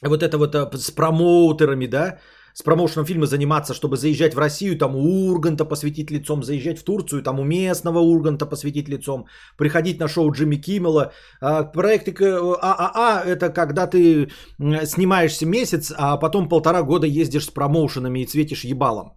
[0.03, 2.19] вот это вот э, с промоутерами, да,
[2.55, 6.85] с промоушеном фильма заниматься, чтобы заезжать в Россию, там у Урганта посвятить лицом, заезжать в
[6.85, 11.13] Турцию, там у местного Урганта посвятить лицом, приходить на шоу Джимми Киммела.
[11.41, 18.21] А, проекты ААА– это когда ты снимаешься месяц, а потом полтора года ездишь с промоушенами
[18.21, 19.15] и цветишь ебалом.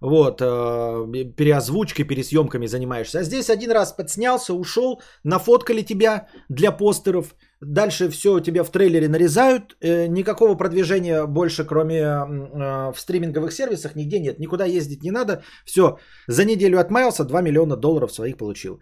[0.00, 3.20] Вот, э, переозвучкой, пересъемками занимаешься.
[3.20, 9.08] А здесь один раз подснялся, ушел, нафоткали тебя для постеров– Дальше все тебя в трейлере
[9.08, 9.76] нарезают.
[9.80, 14.38] Э, никакого продвижения больше, кроме э, в стриминговых сервисах, нигде нет.
[14.38, 15.42] Никуда ездить не надо.
[15.64, 18.80] Все, за неделю отмаялся, 2 миллиона долларов своих получил.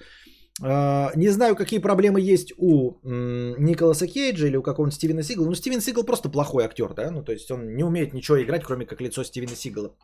[0.62, 5.46] Э, не знаю, какие проблемы есть у Николаса Кейджа или у какого-нибудь Стивена Сигала.
[5.46, 7.10] Ну, Стивен Сигал просто плохой актер, да?
[7.12, 9.94] Ну, то есть он не умеет ничего играть, кроме как лицо Стивена Сигала.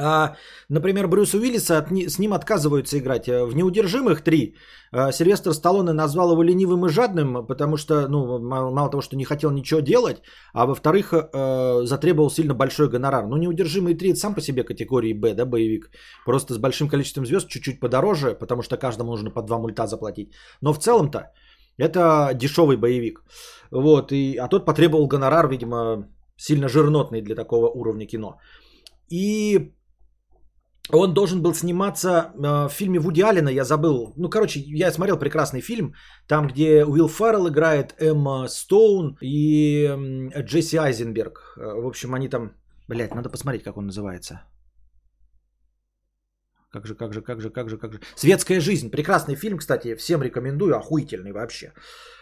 [0.00, 0.36] А,
[0.68, 3.28] например, Брюс Уиллиса, с ним отказываются играть.
[3.28, 4.54] Э, в «Неудержимых 3»
[4.92, 9.24] э, Сильвестр Сталлоне назвал его ленивым и жадным, потому что, ну, мало того, что не
[9.24, 10.22] хотел ничего делать,
[10.54, 13.26] а во-вторых, э, затребовал сильно большой гонорар.
[13.26, 15.90] Ну, «Неудержимый 3» сам по себе категории «Б», да, боевик.
[16.24, 20.32] Просто с большим количеством звезд, чуть-чуть подороже, потому что каждому нужно по два мульта заплатить.
[20.60, 21.32] Но в целом-то
[21.76, 23.24] это дешевый боевик.
[23.72, 26.06] Вот, и, а тот потребовал гонорар, видимо,
[26.36, 28.38] сильно жирнотный для такого уровня кино.
[29.10, 29.72] И
[30.92, 34.12] он должен был сниматься э, в фильме Вуди Аллена, я забыл.
[34.16, 35.94] Ну, короче, я смотрел прекрасный фильм,
[36.26, 39.86] там, где Уилл Феррелл играет, Эмма Стоун и
[40.38, 41.56] Джесси Айзенберг.
[41.56, 42.52] Э, в общем, они там...
[42.88, 44.40] Блять, надо посмотреть, как он называется.
[46.70, 48.00] Как же, как же, как же, как же, как же.
[48.16, 48.90] Светская жизнь.
[48.90, 51.72] Прекрасный фильм, кстати, всем рекомендую, охуительный вообще.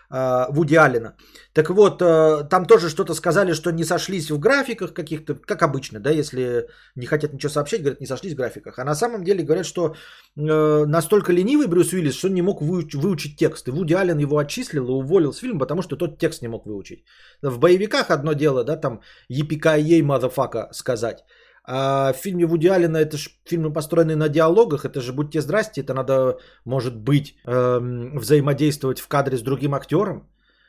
[0.09, 1.17] А, Вуди Аллена.
[1.53, 5.99] Так вот, а, там тоже что-то сказали, что не сошлись в графиках каких-то, как обычно,
[5.99, 8.79] да, если не хотят ничего сообщать, говорят, не сошлись в графиках.
[8.79, 9.97] А на самом деле говорят, что
[10.37, 13.67] э, настолько ленивый Брюс Уиллис, что он не мог выуч- выучить текст.
[13.67, 16.67] И Вуди Аллен его отчислил и уволил с фильма, потому что тот текст не мог
[16.67, 17.05] выучить.
[17.43, 21.25] В боевиках одно дело, да, там yippee-ki-yay motherfucker сказать.
[21.69, 25.81] А в фильме Вуди Аллена это же фильмы, построенные на диалогах, это же будьте здрасте,
[25.81, 30.29] это надо, может быть, эм, взаимодействовать в кадре с другим актером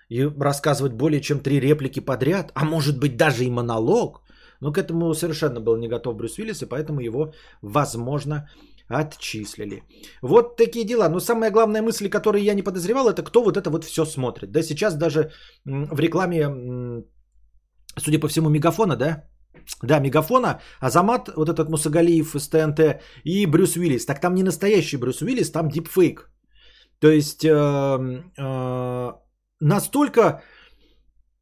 [0.10, 4.22] и рассказывать более чем три реплики подряд, а может быть даже и монолог.
[4.60, 8.50] Но к этому совершенно был не готов Брюс Уиллис, и поэтому его, возможно,
[8.90, 9.84] отчислили.
[10.24, 11.10] Вот такие дела.
[11.10, 14.52] Но самая главная мысль, которую я не подозревал, это кто вот это вот все смотрит.
[14.52, 15.32] Да сейчас даже
[15.66, 17.04] в рекламе,
[17.98, 19.26] судя по всему, мегафона, да,
[19.84, 24.06] да, Мегафона, Азамат, вот этот Мусагалиев из ТНТ и Брюс Уиллис.
[24.06, 26.30] Так там не настоящий Брюс Уиллис, там дипфейк.
[27.00, 27.50] То есть э,
[28.38, 29.12] э,
[29.60, 30.42] настолько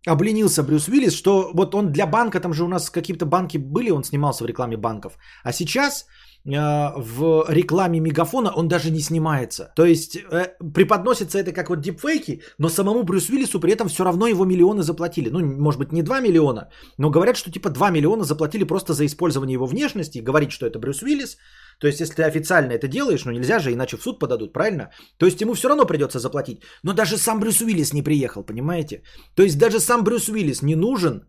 [0.08, 3.92] обленился Брюс Уиллис, что вот он для банка, там же у нас какие-то банки были,
[3.92, 5.18] он снимался в рекламе банков.
[5.44, 6.06] А сейчас
[6.46, 9.72] в рекламе Мегафона он даже не снимается.
[9.76, 14.04] То есть э, преподносится это как вот дипфейки, но самому Брюс Уиллису при этом все
[14.04, 15.30] равно его миллионы заплатили.
[15.30, 19.06] Ну, может быть, не 2 миллиона, но говорят, что типа 2 миллиона заплатили просто за
[19.06, 20.20] использование его внешности.
[20.20, 21.38] Говорить, что это Брюс Уиллис.
[21.80, 24.92] То есть, если ты официально это делаешь, ну нельзя же, иначе в суд подадут, правильно?
[25.18, 26.62] То есть, ему все равно придется заплатить.
[26.84, 29.02] Но даже сам Брюс Уиллис не приехал, понимаете?
[29.36, 31.24] То есть, даже сам Брюс Уиллис не нужен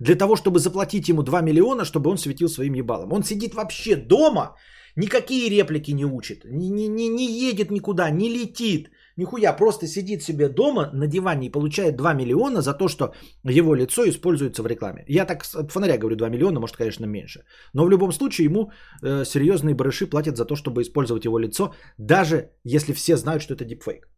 [0.00, 3.12] для того, чтобы заплатить ему 2 миллиона, чтобы он светил своим ебалом.
[3.12, 4.56] Он сидит вообще дома,
[4.96, 10.22] никакие реплики не учит, не, не, не, не едет никуда, не летит, нихуя, просто сидит
[10.22, 13.12] себе дома на диване и получает 2 миллиона за то, что
[13.44, 15.04] его лицо используется в рекламе.
[15.08, 17.44] Я так от фонаря говорю 2 миллиона, может, конечно, меньше.
[17.74, 18.70] Но в любом случае ему
[19.02, 23.54] э, серьезные барыши платят за то, чтобы использовать его лицо, даже если все знают, что
[23.54, 24.08] это дипфейк.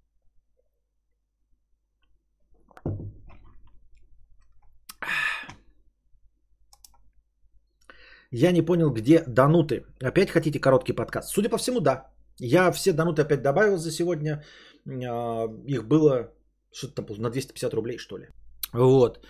[8.33, 9.85] Я не понял, где дануты.
[10.01, 11.31] Опять хотите короткий подкаст?
[11.31, 12.11] Судя по всему, да.
[12.39, 14.45] Я все дануты опять добавил за сегодня.
[14.87, 16.33] А, их было
[16.73, 18.29] что-то там на 250 рублей, что ли.
[18.73, 19.21] Вот.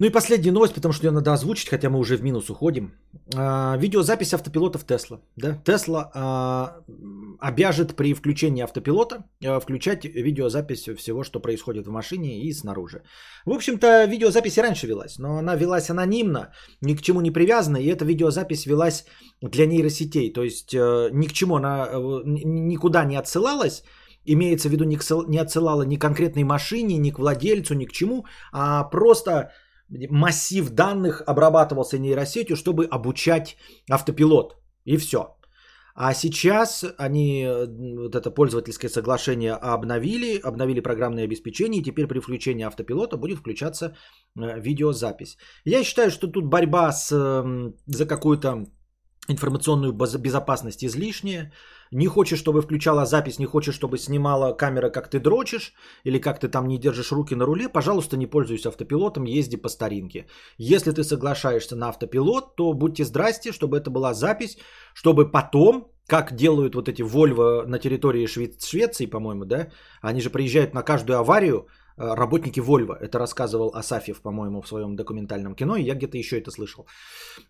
[0.00, 2.94] Ну и последняя новость, потому что ее надо озвучить, хотя мы уже в минус уходим.
[3.36, 5.20] А, видеозапись автопилотов Тесла.
[5.36, 5.58] Да?
[5.62, 6.76] Тесла а,
[7.38, 13.02] обяжет при включении автопилота а, включать видеозапись всего, что происходит в машине и снаружи.
[13.44, 17.76] В общем-то, видеозапись и раньше велась, но она велась анонимно, ни к чему не привязана,
[17.76, 19.04] и эта видеозапись велась
[19.42, 20.32] для нейросетей.
[20.32, 23.84] То есть э, ни к чему она э, никуда не отсылалась,
[24.24, 28.84] имеется в виду не отсылала ни конкретной машине, ни к владельцу, ни к чему, а
[28.84, 29.50] просто
[30.10, 33.56] массив данных обрабатывался нейросетью, чтобы обучать
[33.90, 34.56] автопилот.
[34.84, 35.36] И все.
[35.94, 37.46] А сейчас они
[37.98, 43.86] вот это пользовательское соглашение обновили, обновили программное обеспечение, и теперь при включении автопилота будет включаться
[43.86, 45.36] э, видеозапись.
[45.64, 47.10] Я считаю, что тут борьба с,
[47.86, 48.66] за какую-то
[49.30, 51.52] информационную безопасность излишняя.
[51.92, 55.72] Не хочешь, чтобы включала запись, не хочешь, чтобы снимала камера, как ты дрочишь,
[56.04, 59.68] или как ты там не держишь руки на руле, пожалуйста, не пользуйся автопилотом, езди по
[59.68, 60.26] старинке.
[60.58, 64.58] Если ты соглашаешься на автопилот, то будьте здрасте, чтобы это была запись,
[64.94, 69.68] чтобы потом, как делают вот эти Volvo на территории Швеции, по-моему, да,
[70.02, 71.66] они же приезжают на каждую аварию,
[72.00, 72.96] работники Volvo.
[73.00, 76.86] Это рассказывал Асафьев, по-моему, в своем документальном кино, и я где-то еще это слышал.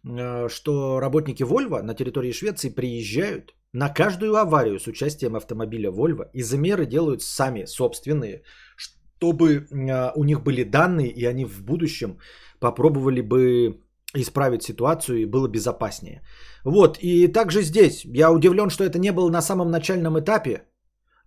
[0.05, 6.29] Э, что работники Volvo на территории Швеции приезжают на каждую аварию с участием автомобиля Volvo
[6.33, 8.43] и замеры делают сами собственные,
[8.77, 12.19] чтобы э, у них были данные, и они в будущем
[12.59, 13.81] попробовали бы
[14.15, 16.23] исправить ситуацию и было безопаснее.
[16.65, 20.70] Вот, и также здесь я удивлен, что это не было на самом начальном этапе, Э,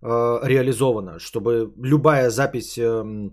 [0.04, 3.32] реализовано, чтобы любая запись, эм,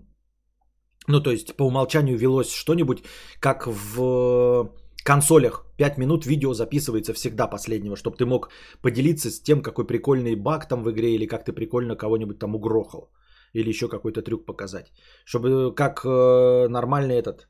[1.06, 3.04] ну то есть по умолчанию велось что-нибудь,
[3.40, 4.70] как в
[5.04, 8.48] консолях 5 минут видео записывается всегда последнего, чтобы ты мог
[8.82, 12.54] поделиться с тем, какой прикольный баг там в игре или как ты прикольно кого-нибудь там
[12.54, 13.12] угрохал.
[13.54, 14.92] Или еще какой-то трюк показать.
[15.26, 17.48] Чтобы как э, нормальный этот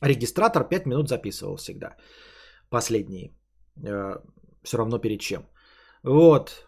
[0.00, 1.96] регистратор 5 минут записывал всегда.
[2.70, 3.34] Последние.
[3.84, 4.16] Э,
[4.62, 5.42] все равно перед чем.
[6.02, 6.67] Вот.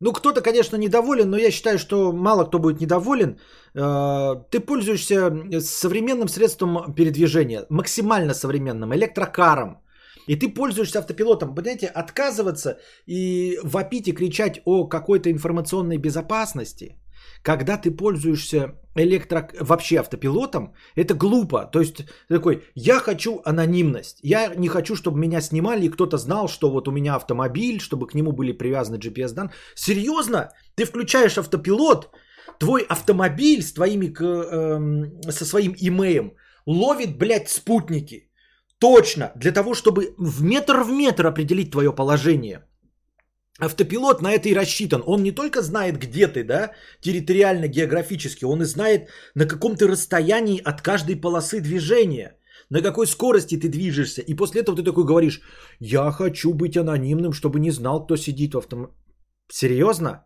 [0.00, 3.38] Ну, кто-то, конечно, недоволен, но я считаю, что мало кто будет недоволен.
[3.74, 9.82] Э, ты пользуешься современным средством передвижения, максимально современным, электрокаром.
[10.28, 11.54] И ты пользуешься автопилотом.
[11.54, 16.96] Понимаете, отказываться и вопить и кричать о какой-то информационной безопасности–
[17.46, 19.48] когда ты пользуешься электро...
[19.60, 21.70] вообще автопилотом, это глупо.
[21.72, 24.18] То есть такой, я хочу анонимность.
[24.22, 28.08] Я не хочу, чтобы меня снимали и кто-то знал, что вот у меня автомобиль, чтобы
[28.08, 29.54] к нему были привязаны GPS данные.
[29.76, 30.48] Серьезно?
[30.74, 32.10] Ты включаешь автопилот,
[32.58, 36.32] твой автомобиль с твоими, э, со своим имеем
[36.66, 38.28] ловит, блядь, спутники.
[38.80, 42.64] Точно, для того, чтобы в метр в метр определить твое положение–
[43.58, 45.02] Автопилот на это и рассчитан.
[45.06, 49.86] Он не только знает, где ты, да, территориально, географически, он и знает, на каком ты
[49.86, 52.36] расстоянии от каждой полосы движения,
[52.68, 54.20] на какой скорости ты движешься.
[54.20, 55.40] И после этого ты такой говоришь,
[55.80, 58.94] я хочу быть анонимным, чтобы не знал, кто сидит в автомобиле.
[59.50, 60.25] Серьезно?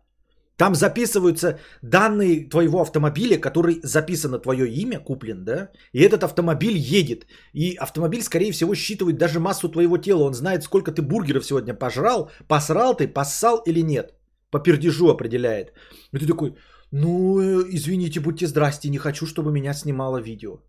[0.61, 5.69] Там записываются данные твоего автомобиля, который записан на твое имя, куплен, да?
[5.91, 7.25] И этот автомобиль едет.
[7.53, 10.23] И автомобиль, скорее всего, считывает даже массу твоего тела.
[10.23, 14.13] Он знает, сколько ты бургеров сегодня пожрал, посрал ты, поссал или нет.
[14.51, 15.73] По пердежу определяет.
[16.13, 16.53] И ты такой,
[16.91, 20.59] ну, э, извините, будьте здрасте, не хочу, чтобы меня снимало видео.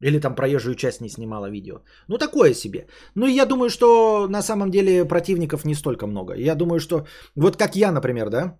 [0.00, 1.82] Или там проезжую часть не снимала видео.
[2.08, 2.86] Ну, такое себе.
[3.14, 6.34] Ну, я думаю, что на самом деле противников не столько много.
[6.36, 8.58] Я думаю, что вот как я, например, да,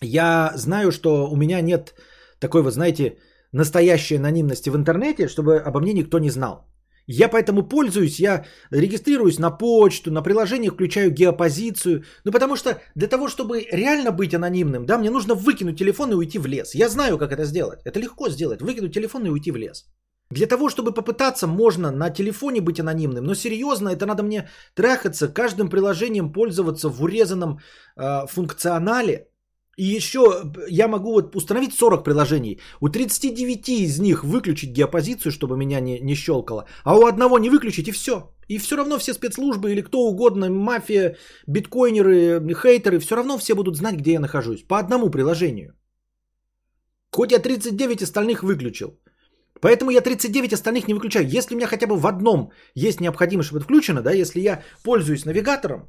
[0.00, 1.94] я знаю, что у меня нет
[2.38, 3.18] такой, вот знаете,
[3.52, 6.68] настоящей анонимности в интернете, чтобы обо мне никто не знал.
[7.10, 12.04] Я поэтому пользуюсь, я регистрируюсь на почту, на приложение включаю геопозицию.
[12.24, 16.14] Ну потому что для того, чтобы реально быть анонимным, да, мне нужно выкинуть телефон и
[16.14, 16.74] уйти в лес.
[16.74, 17.80] Я знаю, как это сделать.
[17.86, 18.60] Это легко сделать.
[18.60, 19.86] Выкинуть телефон и уйти в лес.
[20.30, 25.28] Для того, чтобы попытаться, можно на телефоне быть анонимным, но серьезно, это надо мне трахаться,
[25.28, 27.60] каждым приложением пользоваться в урезанном
[27.96, 29.28] э, функционале,
[29.78, 30.20] и еще
[30.68, 32.60] я могу вот установить 40 приложений.
[32.80, 36.64] У 39 из них выключить геопозицию, чтобы меня не, не щелкало.
[36.84, 38.34] А у одного не выключить и все.
[38.48, 43.76] И все равно все спецслужбы или кто угодно, мафия, биткоинеры, хейтеры, все равно все будут
[43.76, 44.66] знать, где я нахожусь.
[44.66, 45.74] По одному приложению.
[47.12, 48.98] Хоть я 39 остальных выключил.
[49.60, 51.28] Поэтому я 39 остальных не выключаю.
[51.28, 54.62] Если у меня хотя бы в одном есть необходимость, чтобы это включено, да, если я
[54.82, 55.88] пользуюсь навигатором,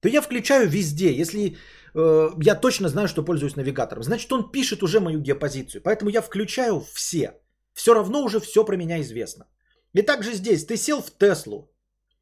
[0.00, 1.12] то я включаю везде.
[1.20, 1.56] Если
[1.96, 4.02] Э, я точно знаю, что пользуюсь навигатором.
[4.02, 5.82] Значит, он пишет уже мою геопозицию.
[5.82, 7.32] Поэтому я включаю все.
[7.72, 9.46] Все равно уже все про меня известно.
[9.94, 11.70] И также здесь ты сел в Теслу,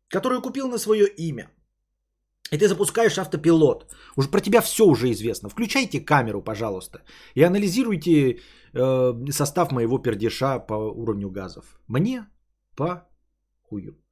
[0.08, 1.50] которую купил на свое имя.
[2.52, 3.86] И ты запускаешь автопилот.
[4.16, 5.48] Уже про тебя все уже известно.
[5.48, 7.02] Включайте камеру, пожалуйста.
[7.34, 8.38] И анализируйте
[8.74, 11.80] э, состав моего пердеша по уровню газов.
[11.88, 12.26] Мне
[12.76, 13.08] по
[13.62, 14.03] хую.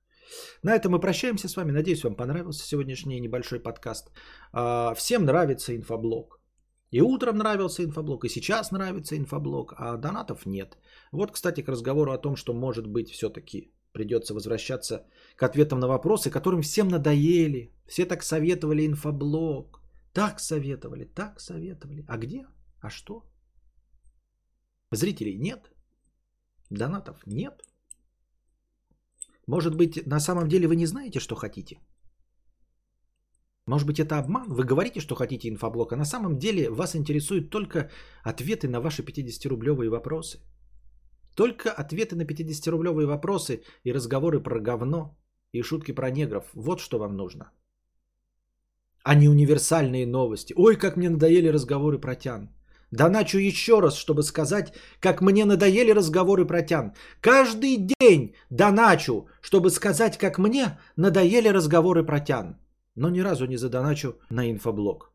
[0.63, 1.73] На этом мы прощаемся с вами.
[1.73, 4.11] Надеюсь, вам понравился сегодняшний небольшой подкаст.
[4.53, 6.41] А, всем нравится инфоблог.
[6.93, 10.77] И утром нравился инфоблог, и сейчас нравится инфоблог, а донатов нет.
[11.11, 15.07] Вот, кстати, к разговору о том, что, может быть, все-таки придется возвращаться
[15.37, 17.73] к ответам на вопросы, которым всем надоели.
[17.87, 19.81] Все так советовали инфоблог.
[20.13, 22.05] Так советовали, так советовали.
[22.09, 22.47] А где?
[22.81, 23.23] А что?
[24.91, 25.73] Зрителей нет?
[26.71, 27.63] Донатов нет?
[29.47, 31.81] Может быть, на самом деле вы не знаете, что хотите?
[33.67, 34.49] Может быть, это обман?
[34.49, 37.91] Вы говорите, что хотите инфоблок, а на самом деле вас интересуют только
[38.25, 40.39] ответы на ваши 50-рублевые вопросы.
[41.35, 45.17] Только ответы на 50-рублевые вопросы и разговоры про говно
[45.53, 46.45] и шутки про негров.
[46.55, 47.53] Вот что вам нужно.
[49.05, 50.55] А не универсальные новости.
[50.57, 52.49] Ой, как мне надоели разговоры про тян.
[52.93, 56.93] Доначу еще раз, чтобы сказать, как мне надоели разговоры про тян.
[57.21, 62.57] Каждый день доначу, чтобы сказать, как мне надоели разговоры про тян.
[62.95, 65.11] Но ни разу не задоначу на инфоблог.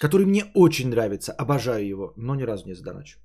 [0.00, 3.18] Который мне очень нравится, обожаю его, но ни разу не задоначу.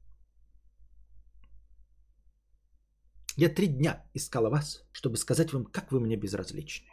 [3.38, 6.89] Я три дня искала вас, чтобы сказать вам, как вы мне безразличны.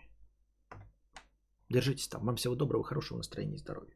[1.70, 2.26] Держитесь там.
[2.26, 3.94] Вам всего доброго, хорошего настроения и здоровья.